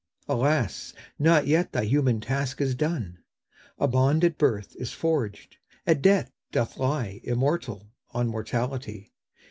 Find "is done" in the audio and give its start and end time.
2.59-3.19